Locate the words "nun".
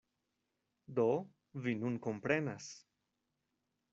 1.83-1.95